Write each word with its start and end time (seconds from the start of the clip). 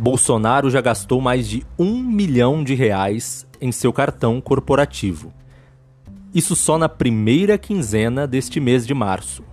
Bolsonaro 0.00 0.70
já 0.70 0.80
gastou 0.80 1.20
mais 1.20 1.46
de 1.46 1.62
um 1.78 2.02
milhão 2.02 2.64
de 2.64 2.74
reais 2.74 3.46
em 3.60 3.70
seu 3.70 3.92
cartão 3.92 4.40
corporativo. 4.40 5.30
Isso 6.34 6.56
só 6.56 6.78
na 6.78 6.88
primeira 6.88 7.58
quinzena 7.58 8.26
deste 8.26 8.58
mês 8.60 8.86
de 8.86 8.94
março. 8.94 9.44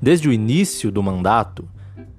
Desde 0.00 0.28
o 0.28 0.32
início 0.32 0.92
do 0.92 1.02
mandato, 1.02 1.68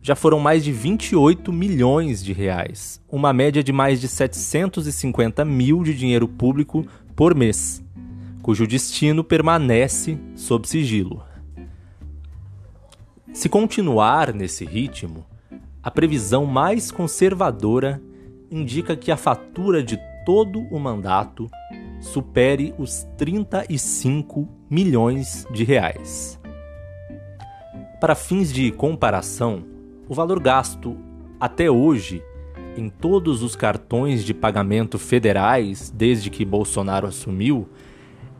já 0.01 0.13
foram 0.13 0.41
mais 0.41 0.61
de 0.61 0.73
28 0.73 1.53
milhões 1.53 2.21
de 2.21 2.33
reais, 2.33 3.01
uma 3.09 3.31
média 3.31 3.63
de 3.63 3.71
mais 3.71 4.01
de 4.01 4.09
750 4.09 5.45
mil 5.45 5.83
de 5.83 5.93
dinheiro 5.93 6.27
público 6.27 6.85
por 7.15 7.33
mês, 7.33 7.81
cujo 8.41 8.67
destino 8.67 9.23
permanece 9.23 10.19
sob 10.35 10.67
sigilo. 10.67 11.23
Se 13.31 13.47
continuar 13.47 14.33
nesse 14.33 14.65
ritmo, 14.65 15.25
a 15.85 15.91
previsão 15.91 16.47
mais 16.47 16.89
conservadora 16.89 18.01
indica 18.49 18.95
que 18.97 19.11
a 19.11 19.17
fatura 19.17 19.83
de 19.83 19.99
todo 20.25 20.61
o 20.71 20.79
mandato 20.79 21.47
supere 22.01 22.73
os 22.79 23.05
35 23.15 24.49
milhões 24.67 25.45
de 25.51 25.63
reais. 25.63 26.39
Para 28.01 28.15
fins 28.15 28.51
de 28.51 28.71
comparação, 28.71 29.63
o 30.09 30.15
valor 30.15 30.39
gasto 30.39 30.97
até 31.39 31.69
hoje 31.69 32.23
em 32.75 32.89
todos 32.89 33.43
os 33.43 33.55
cartões 33.55 34.25
de 34.25 34.33
pagamento 34.33 34.97
federais 34.97 35.93
desde 35.95 36.31
que 36.31 36.43
Bolsonaro 36.43 37.05
assumiu 37.05 37.69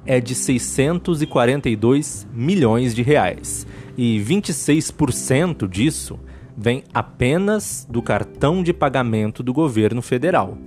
é 0.04 0.20
de 0.20 0.34
642 0.34 2.28
milhões 2.34 2.96
de 2.96 3.04
reais 3.04 3.68
e 3.96 4.20
26% 4.20 5.68
disso 5.68 6.20
vem 6.58 6.84
apenas 6.94 7.86
do 7.90 8.02
cartão 8.02 8.64
de 8.64 8.74
pagamento 8.74 9.44
do 9.44 9.54
governo 9.54 10.02
federal 10.02 10.58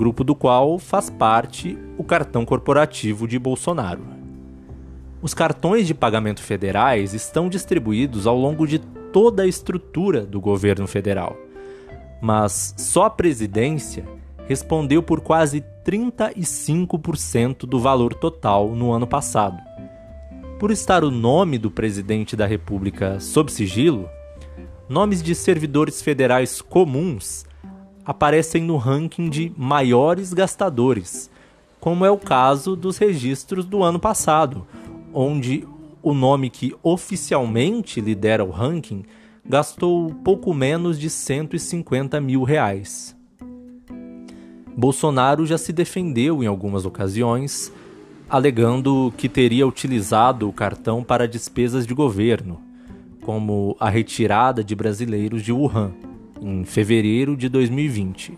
grupo 0.00 0.24
do 0.24 0.34
qual 0.34 0.78
faz 0.78 1.10
parte 1.10 1.76
o 1.98 2.02
cartão 2.02 2.42
corporativo 2.46 3.28
de 3.28 3.38
Bolsonaro. 3.38 4.00
Os 5.20 5.34
cartões 5.34 5.86
de 5.86 5.92
pagamento 5.92 6.42
federais 6.42 7.12
estão 7.12 7.50
distribuídos 7.50 8.26
ao 8.26 8.34
longo 8.34 8.66
de 8.66 8.78
toda 8.78 9.42
a 9.42 9.46
estrutura 9.46 10.24
do 10.24 10.40
governo 10.40 10.86
federal, 10.86 11.36
mas 12.18 12.74
só 12.78 13.04
a 13.04 13.10
presidência 13.10 14.06
respondeu 14.48 15.02
por 15.02 15.20
quase 15.20 15.62
35% 15.84 17.66
do 17.66 17.78
valor 17.78 18.14
total 18.14 18.70
no 18.70 18.92
ano 18.92 19.06
passado. 19.06 19.58
Por 20.58 20.70
estar 20.70 21.04
o 21.04 21.10
nome 21.10 21.58
do 21.58 21.70
presidente 21.70 22.34
da 22.34 22.46
República 22.46 23.20
sob 23.20 23.52
sigilo, 23.52 24.08
nomes 24.90 25.22
de 25.22 25.36
servidores 25.36 26.02
federais 26.02 26.60
comuns 26.60 27.46
aparecem 28.04 28.64
no 28.64 28.76
ranking 28.76 29.30
de 29.30 29.52
maiores 29.56 30.34
gastadores, 30.34 31.30
como 31.78 32.04
é 32.04 32.10
o 32.10 32.18
caso 32.18 32.74
dos 32.74 32.98
registros 32.98 33.64
do 33.64 33.84
ano 33.84 34.00
passado, 34.00 34.66
onde 35.14 35.64
o 36.02 36.12
nome 36.12 36.50
que 36.50 36.74
oficialmente 36.82 38.00
lidera 38.00 38.44
o 38.44 38.50
ranking 38.50 39.04
gastou 39.48 40.12
pouco 40.24 40.52
menos 40.52 40.98
de 40.98 41.08
150 41.08 42.20
mil 42.20 42.42
reais. 42.42 43.16
Bolsonaro 44.76 45.46
já 45.46 45.56
se 45.56 45.72
defendeu 45.72 46.42
em 46.42 46.48
algumas 46.48 46.84
ocasiões, 46.84 47.72
alegando 48.28 49.14
que 49.16 49.28
teria 49.28 49.68
utilizado 49.68 50.48
o 50.48 50.52
cartão 50.52 51.04
para 51.04 51.28
despesas 51.28 51.86
de 51.86 51.94
governo, 51.94 52.69
como 53.30 53.76
a 53.78 53.88
retirada 53.88 54.64
de 54.64 54.74
brasileiros 54.74 55.44
de 55.44 55.52
Wuhan 55.52 55.92
em 56.42 56.64
fevereiro 56.64 57.36
de 57.36 57.48
2020. 57.48 58.36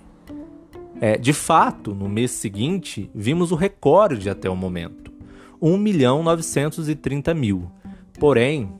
É, 1.01 1.17
de 1.17 1.33
fato, 1.33 1.95
no 1.95 2.11
mês 2.11 2.33
seguinte, 2.33 3.11
vimos 3.15 3.53
o 3.53 3.55
recorde 3.55 4.29
até 4.29 4.51
o 4.51 4.55
momento: 4.55 5.11
1 5.63 5.79
milhão 5.79 6.23
930 6.23 7.33
mil. 7.33 7.71
Porém, 8.21 8.71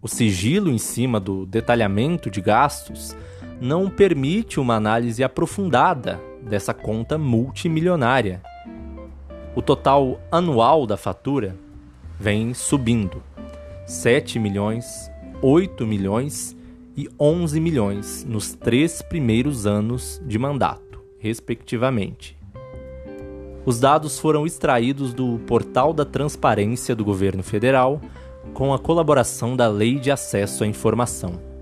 o 0.00 0.06
sigilo 0.06 0.70
em 0.70 0.78
cima 0.78 1.18
do 1.18 1.44
detalhamento 1.44 2.30
de 2.30 2.40
gastos 2.40 3.16
não 3.60 3.90
permite 3.90 4.60
uma 4.60 4.76
análise 4.76 5.24
aprofundada 5.24 6.20
dessa 6.40 6.72
conta 6.72 7.18
multimilionária. 7.18 8.40
O 9.56 9.60
total 9.60 10.20
anual 10.30 10.86
da 10.86 10.96
fatura 10.96 11.56
vem 12.16 12.54
subindo: 12.54 13.20
7 13.86 14.38
milhões, 14.38 15.10
8 15.42 15.86
milhões 15.86 16.56
e 16.96 17.08
11 17.20 17.60
milhões 17.60 18.24
nos 18.24 18.54
três 18.54 19.02
primeiros 19.02 19.66
anos 19.66 20.20
de 20.24 20.38
mandato, 20.38 21.00
respectivamente. 21.18 22.36
Os 23.66 23.78
dados 23.78 24.18
foram 24.18 24.46
extraídos 24.46 25.12
do 25.12 25.38
Portal 25.46 25.92
da 25.92 26.04
Transparência 26.04 26.94
do 26.94 27.04
Governo 27.04 27.42
Federal 27.42 28.00
com 28.54 28.72
a 28.72 28.78
colaboração 28.78 29.56
da 29.56 29.68
Lei 29.68 29.98
de 29.98 30.10
Acesso 30.10 30.64
à 30.64 30.66
Informação. 30.66 31.55